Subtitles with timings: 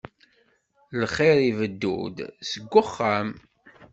[1.01, 2.17] Lxir ibeddu-d
[2.49, 3.27] seg uxxam.